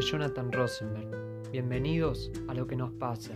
[0.00, 1.50] Jonathan Rosenberg.
[1.50, 3.32] Bienvenidos a Lo que nos pasa,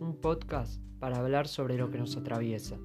[0.00, 2.76] un podcast para hablar sobre lo que nos atraviesa.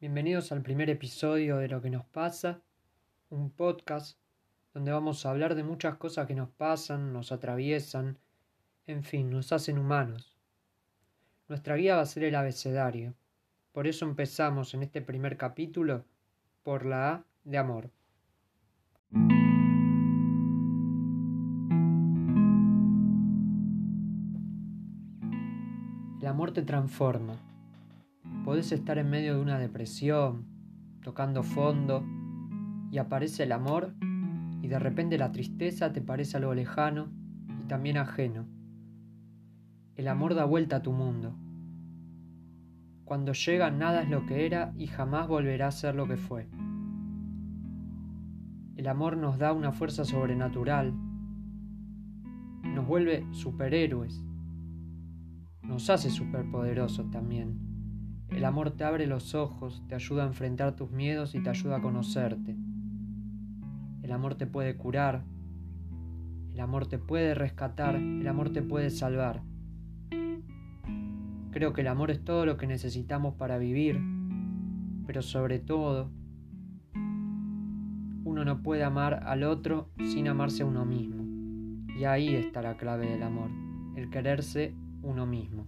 [0.00, 2.62] Bienvenidos al primer episodio de Lo que nos pasa,
[3.28, 4.16] un podcast
[4.72, 8.16] donde vamos a hablar de muchas cosas que nos pasan, nos atraviesan,
[8.86, 10.38] en fin, nos hacen humanos.
[11.48, 13.14] Nuestra guía va a ser el abecedario.
[13.72, 16.04] Por eso empezamos en este primer capítulo
[16.64, 17.90] por la A de amor.
[26.20, 27.34] El amor te transforma.
[28.44, 30.46] Podés estar en medio de una depresión,
[31.04, 32.04] tocando fondo,
[32.90, 33.94] y aparece el amor,
[34.62, 37.08] y de repente la tristeza te parece algo lejano
[37.62, 38.46] y también ajeno.
[39.94, 41.36] El amor da vuelta a tu mundo.
[43.10, 46.48] Cuando llega nada es lo que era y jamás volverá a ser lo que fue.
[48.76, 50.94] El amor nos da una fuerza sobrenatural,
[52.62, 54.24] nos vuelve superhéroes,
[55.64, 57.58] nos hace superpoderosos también.
[58.28, 61.78] El amor te abre los ojos, te ayuda a enfrentar tus miedos y te ayuda
[61.78, 62.56] a conocerte.
[64.02, 65.24] El amor te puede curar,
[66.48, 69.49] el amor te puede rescatar, el amor te puede salvar.
[71.52, 74.00] Creo que el amor es todo lo que necesitamos para vivir,
[75.06, 76.12] pero sobre todo,
[78.24, 81.24] uno no puede amar al otro sin amarse a uno mismo.
[81.98, 83.50] Y ahí está la clave del amor,
[83.96, 85.66] el quererse uno mismo.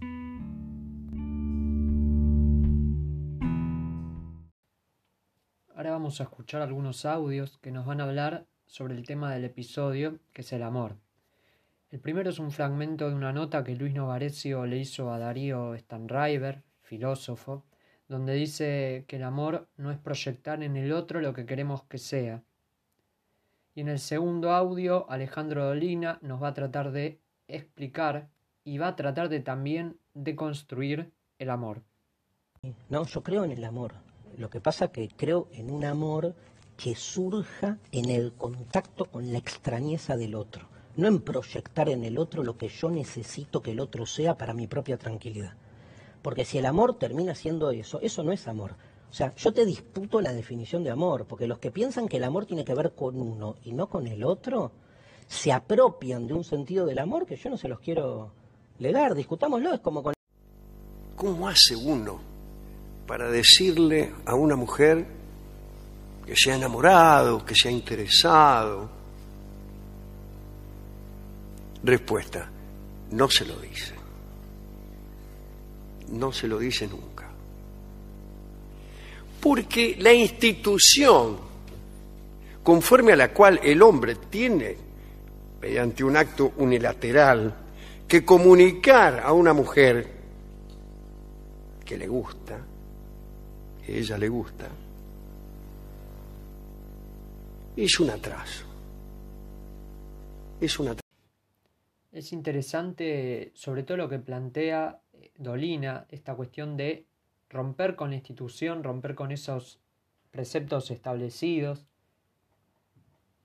[5.75, 9.43] Ahora vamos a escuchar algunos audios que nos van a hablar sobre el tema del
[9.43, 11.02] episodio, que es el amor.
[11.93, 15.77] El primero es un fragmento de una nota que Luis Novarecio le hizo a Darío
[15.77, 17.65] Stanriver, filósofo,
[18.07, 21.99] donde dice que el amor no es proyectar en el otro lo que queremos que
[21.99, 22.41] sea.
[23.75, 28.27] Y en el segundo audio, Alejandro Dolina nos va a tratar de explicar
[28.63, 31.83] y va a tratar de también de construir el amor.
[32.89, 33.93] No, yo creo en el amor.
[34.39, 36.33] Lo que pasa que creo en un amor
[36.75, 42.17] que surja en el contacto con la extrañeza del otro no en proyectar en el
[42.17, 45.53] otro lo que yo necesito que el otro sea para mi propia tranquilidad.
[46.21, 48.75] Porque si el amor termina siendo eso, eso no es amor.
[49.11, 52.23] O sea, yo te disputo la definición de amor, porque los que piensan que el
[52.23, 54.71] amor tiene que ver con uno y no con el otro,
[55.27, 58.31] se apropian de un sentido del amor que yo no se los quiero
[58.79, 59.13] legar.
[59.13, 60.13] Discutámoslo, es como con...
[61.15, 62.19] ¿Cómo hace uno
[63.05, 65.05] para decirle a una mujer
[66.25, 69.02] que se ha enamorado, que se ha interesado,
[71.83, 72.49] Respuesta,
[73.11, 73.93] no se lo dice.
[76.09, 77.29] No se lo dice nunca.
[79.41, 81.53] Porque la institución
[82.63, 84.77] conforme a la cual el hombre tiene,
[85.61, 87.53] mediante un acto unilateral,
[88.07, 90.07] que comunicar a una mujer
[91.83, 92.57] que le gusta,
[93.85, 94.67] que ella le gusta,
[97.75, 98.65] es un atraso.
[100.61, 101.02] Es un atraso.
[102.13, 107.07] Es interesante sobre todo lo que plantea eh, Dolina, esta cuestión de
[107.49, 109.79] romper con la institución, romper con esos
[110.29, 111.87] preceptos establecidos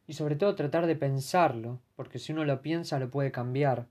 [0.06, 3.86] y sobre todo tratar de pensarlo, porque si uno lo piensa lo puede cambiar.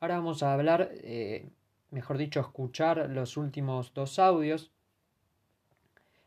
[0.00, 1.50] Ahora vamos a hablar, eh,
[1.90, 4.70] mejor dicho, escuchar los últimos dos audios.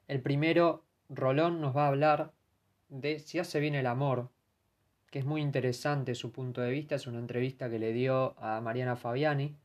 [0.08, 2.34] El primero, Rolón nos va a hablar
[2.90, 4.30] de si hace bien el amor,
[5.10, 6.96] que es muy interesante su punto de vista.
[6.96, 9.56] Es una entrevista que le dio a Mariana Fabiani.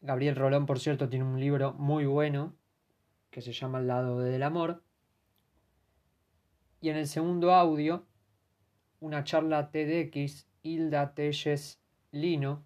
[0.00, 2.54] Gabriel Rolón, por cierto, tiene un libro muy bueno
[3.30, 4.82] que se llama El lado del amor.
[6.80, 8.06] Y en el segundo audio,
[9.00, 11.80] una charla TEDx, Hilda Telles
[12.12, 12.64] Lino,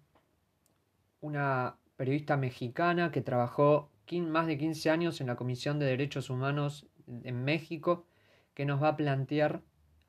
[1.21, 3.89] una periodista mexicana que trabajó
[4.21, 8.05] más de 15 años en la Comisión de Derechos Humanos en México,
[8.53, 9.63] que nos va a plantear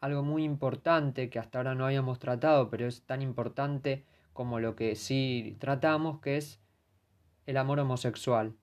[0.04, 4.04] algo muy importante que hasta ahora no habíamos tratado, pero es tan importante
[4.34, 6.60] como lo que sí tratamos, que es
[7.46, 8.54] el amor homosexual.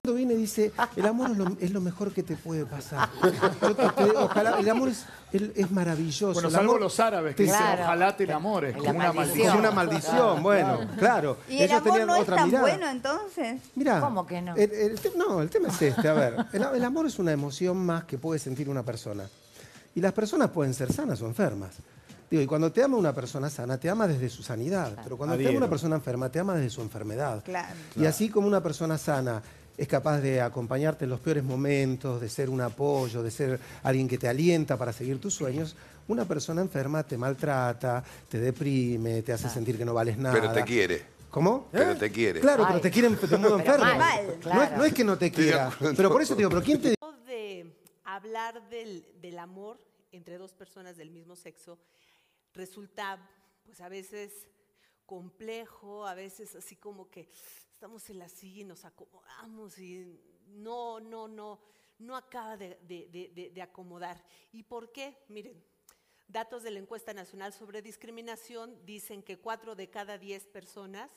[0.00, 3.08] Cuando viene dice, el amor es lo, mejor que te puede pasar.
[4.16, 6.34] ojalá, el amor es, es maravilloso.
[6.34, 9.46] Bueno, salvo los árabes que dicen, ojalá te enamores, como una maldición.
[9.48, 11.38] Como una maldición, bueno, claro.
[11.48, 13.60] ¿Y el amor no es tan bueno entonces?
[13.74, 14.54] Mira, ¿Cómo que no?
[14.54, 18.18] El, no, el tema es este, a ver, el amor es una emoción más que
[18.18, 19.28] puede sentir una persona.
[19.98, 21.70] Y las personas pueden ser sanas o enfermas.
[22.30, 24.96] Digo, y cuando te ama una persona sana, te ama desde su sanidad.
[25.02, 27.42] Pero cuando te ama una persona enferma, te ama desde su enfermedad.
[27.96, 29.42] Y así como una persona sana
[29.76, 34.06] es capaz de acompañarte en los peores momentos, de ser un apoyo, de ser alguien
[34.06, 35.74] que te alienta para seguir tus sueños,
[36.06, 40.36] una persona enferma te maltrata, te deprime, te hace sentir que no vales nada.
[40.40, 41.02] Pero te quiere.
[41.28, 41.66] ¿Cómo?
[41.72, 42.38] Pero te quiere.
[42.38, 43.84] Claro, pero te quieren de modo enfermo.
[43.84, 45.72] no, es, no, es, que no te quiera.
[45.96, 46.97] Pero por eso te digo, pero ¿quién te
[48.28, 49.80] hablar del, del amor
[50.12, 51.78] entre dos personas del mismo sexo
[52.52, 53.18] resulta,
[53.64, 54.46] pues a veces
[55.06, 57.30] complejo, a veces así como que
[57.72, 61.58] estamos en la silla y nos acomodamos y no, no, no,
[62.00, 64.22] no acaba de, de, de, acomodar.
[64.52, 65.16] ¿Y por qué?
[65.28, 65.64] Miren,
[66.26, 71.10] datos de la encuesta nacional sobre discriminación dicen que cuatro de cada diez personas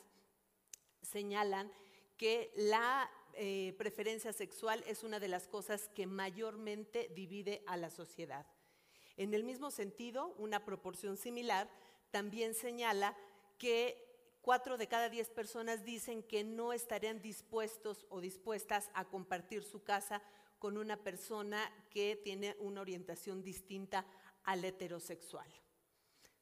[1.02, 1.70] señalan
[2.16, 7.90] que la eh, preferencia sexual es una de las cosas que mayormente divide a la
[7.90, 8.46] sociedad.
[9.16, 11.70] En el mismo sentido, una proporción similar
[12.10, 13.16] también señala
[13.58, 19.64] que cuatro de cada diez personas dicen que no estarían dispuestos o dispuestas a compartir
[19.64, 20.22] su casa
[20.58, 24.06] con una persona que tiene una orientación distinta
[24.44, 25.48] al heterosexual.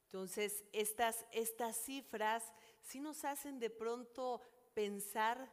[0.04, 2.42] Entonces, estas, estas cifras
[2.82, 4.40] sí nos hacen de pronto
[4.74, 5.50] pensar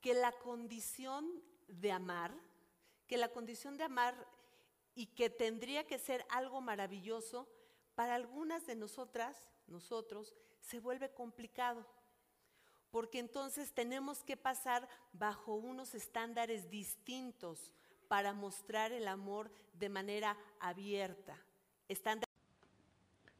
[0.00, 2.32] que la condición de amar,
[3.06, 4.14] que la condición de amar
[4.94, 7.48] y que tendría que ser algo maravilloso,
[7.94, 11.86] para algunas de nosotras, nosotros, se vuelve complicado.
[12.90, 17.70] Porque entonces tenemos que pasar bajo unos estándares distintos
[18.08, 21.36] para mostrar el amor de manera abierta.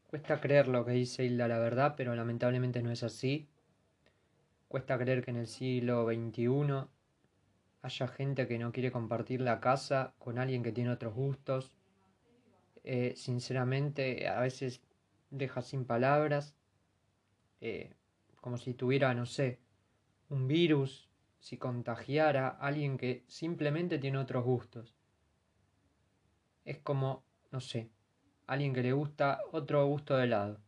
[0.07, 3.50] Cuesta creer lo que dice Hilda, la verdad, pero lamentablemente no es así.
[4.71, 6.87] Cuesta creer que en el siglo XXI
[7.81, 11.73] haya gente que no quiere compartir la casa con alguien que tiene otros gustos.
[12.85, 14.81] Eh, sinceramente, a veces
[15.29, 16.55] deja sin palabras,
[17.59, 17.95] eh,
[18.39, 19.59] como si tuviera, no sé,
[20.29, 21.09] un virus,
[21.41, 24.95] si contagiara a alguien que simplemente tiene otros gustos.
[26.63, 27.89] Es como, no sé,
[28.47, 30.61] alguien que le gusta otro gusto de helado.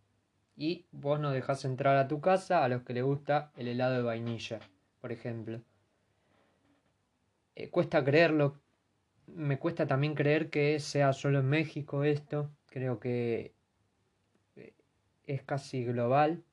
[0.56, 3.96] Y vos no dejás entrar a tu casa a los que le gusta el helado
[3.96, 4.60] de vainilla,
[5.02, 5.62] por ejemplo.
[7.56, 8.60] Eh, cuesta creerlo.
[9.28, 12.52] Me cuesta también creer que sea solo en México esto.
[12.68, 13.54] Creo que
[14.56, 14.74] eh,
[15.26, 16.44] es casi global.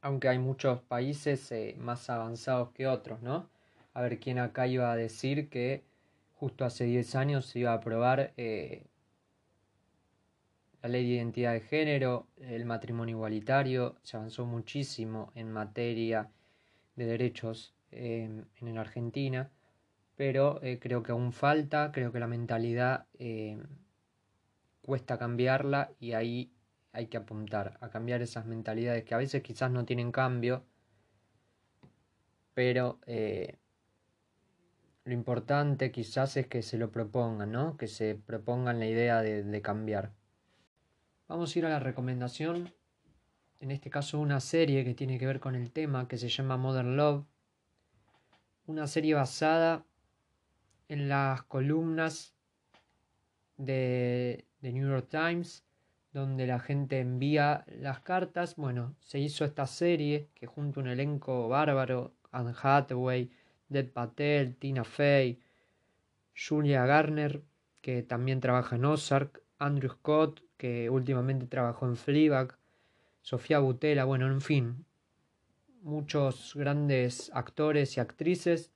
[0.00, 3.50] Aunque hay muchos países eh, más avanzados que otros, ¿no?
[3.92, 5.84] A ver quién acá iba a decir que
[6.34, 8.32] justo hace 10 años se iba a aprobar
[10.86, 16.30] la ley de identidad de género, el matrimonio igualitario, se avanzó muchísimo en materia
[16.94, 19.50] de derechos en la Argentina
[20.16, 23.58] pero eh, creo que aún falta, creo que la mentalidad eh,
[24.80, 26.52] cuesta cambiarla y ahí
[26.92, 30.64] hay que apuntar a cambiar esas mentalidades que a veces quizás no tienen cambio,
[32.54, 33.58] pero eh,
[35.04, 37.76] lo importante quizás es que se lo propongan, ¿no?
[37.76, 40.12] que se propongan la idea de, de cambiar.
[41.28, 42.72] Vamos a ir a la recomendación,
[43.58, 46.56] en este caso una serie que tiene que ver con el tema que se llama
[46.56, 47.24] Modern Love,
[48.66, 49.84] una serie basada
[50.88, 52.32] en las columnas
[53.56, 55.64] de, The New York Times,
[56.12, 58.54] donde la gente envía las cartas.
[58.54, 63.32] Bueno, se hizo esta serie que junto a un elenco bárbaro, Anne Hathaway,
[63.68, 65.40] Dead Patel, Tina Fey,
[66.36, 67.42] Julia Garner,
[67.82, 72.56] que también trabaja en Ozark, Andrew Scott, que últimamente trabajó en Fleabag,
[73.22, 74.84] Sofía Butela, bueno, en fin,
[75.82, 78.70] muchos grandes actores y actrices.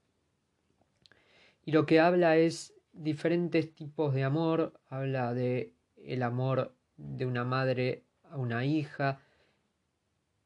[1.65, 7.45] Y lo que habla es diferentes tipos de amor, habla de el amor de una
[7.45, 9.21] madre a una hija,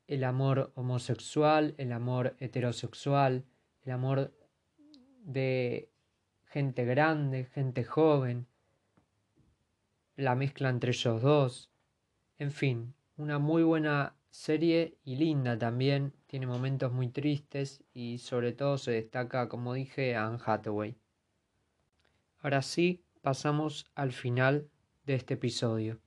[0.06, 3.44] el amor homosexual, el amor heterosexual,
[3.84, 4.32] el amor
[5.24, 5.88] de
[6.46, 8.46] gente grande, gente joven,
[10.16, 11.70] la mezcla entre ellos dos,
[12.38, 18.52] en fin, una muy buena serie y linda también, tiene momentos muy tristes y sobre
[18.52, 20.96] todo se destaca, como dije, Anne Hathaway.
[22.40, 24.68] Ahora sí, pasamos al final
[25.06, 26.00] de este episodio.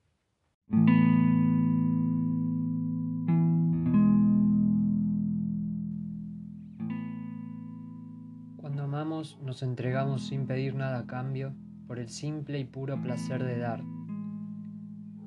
[8.57, 11.55] Cuando amamos nos entregamos sin pedir nada a cambio
[11.87, 13.81] por el simple y puro placer de dar.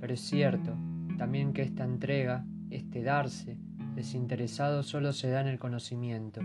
[0.00, 0.76] Pero es cierto
[1.18, 3.58] también que esta entrega, este darse,
[3.94, 6.40] desinteresado solo se da en el conocimiento.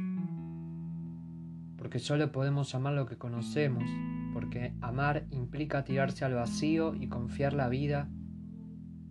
[1.77, 3.83] Porque solo podemos amar lo que conocemos
[4.35, 8.09] porque amar implica tirarse al vacío y confiar la vida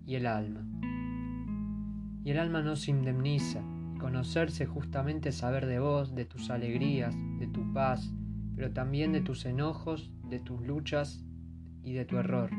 [0.05, 0.67] y el alma.
[2.23, 3.63] Y el alma no se indemniza,
[3.99, 8.13] conocerse justamente saber de vos, de tus alegrías, de tu paz,
[8.55, 11.25] pero también de tus enojos, de tus luchas
[11.83, 12.51] y de tu error.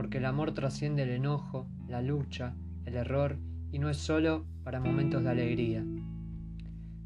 [0.00, 2.54] Porque el amor trasciende el enojo, la lucha,
[2.86, 3.36] el error
[3.70, 5.84] y no es solo para momentos de alegría.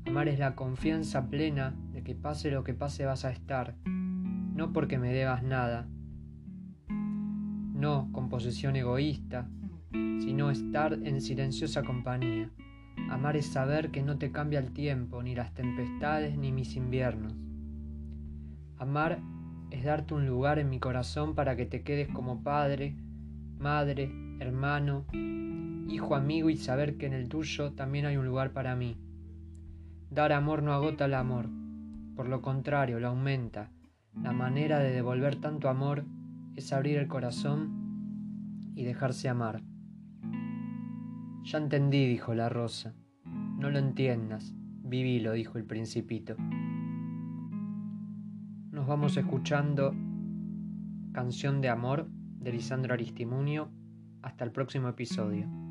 [0.07, 4.73] Amar es la confianza plena de que pase lo que pase vas a estar, no
[4.73, 5.89] porque me debas nada,
[6.89, 9.49] no con posesión egoísta,
[9.91, 12.53] sino estar en silenciosa compañía.
[13.11, 17.35] Amar es saber que no te cambia el tiempo, ni las tempestades, ni mis inviernos.
[18.79, 19.21] Amar
[19.71, 22.97] es darte un lugar en mi corazón para que te quedes como padre,
[23.59, 25.07] madre, hermano,
[25.89, 28.97] hijo amigo y saber que en el tuyo también hay un lugar para mí.
[30.11, 31.49] Dar amor no agota el amor,
[32.15, 33.71] por lo contrario, lo aumenta.
[34.23, 36.05] La manera de devolver tanto amor
[36.55, 39.63] es abrir el corazón y dejarse amar.
[41.43, 42.95] Ya entendí, dijo la rosa.
[43.59, 44.55] No lo entiendas,
[45.03, 46.37] lo dijo el principito.
[48.85, 49.95] Nos vamos escuchando
[51.15, 53.71] Canción de Amor de Lisandro Aristimunio.
[54.21, 55.64] Hasta el próximo episodio.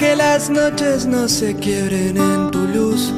[0.00, 3.12] Que las noches no se quiebren en tu luz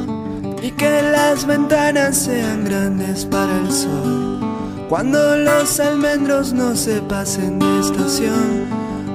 [0.61, 4.41] y que las ventanas sean grandes para el sol.
[4.89, 8.67] Cuando los almendros no se pasen de estación,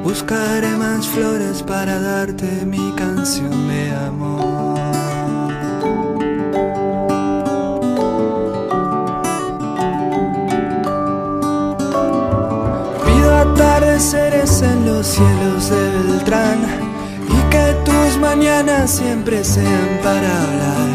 [0.01, 4.79] buscaré más flores para darte mi canción de amor.
[13.05, 16.86] Pido atardeceres en los cielos de Beltrán
[17.87, 20.89] tus mañanas siempre sean para hablar.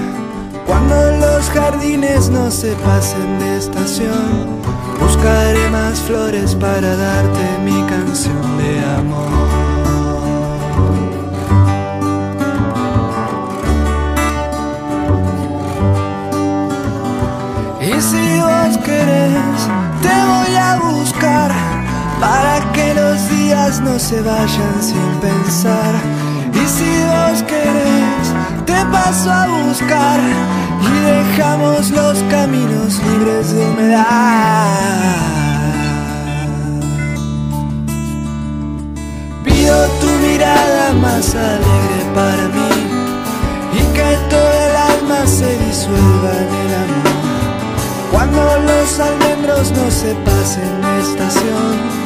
[0.67, 4.61] Cuando los jardines no se pasen de estación,
[5.01, 9.33] buscaré más flores para darte mi canción de amor.
[17.81, 19.61] Y si vos querés,
[20.05, 21.51] te voy a buscar
[22.21, 25.95] para que los días no se vayan sin pensar
[26.55, 28.27] y si vos querés,
[28.67, 30.21] te paso a buscar
[30.81, 35.23] y dejamos los caminos libres de humedad.
[39.45, 42.73] Pido tu mirada más alegre para mí
[43.73, 47.13] y que todo el alma se disuelva en el amor.
[48.13, 52.02] Cuando los almendros no se pasen de estación,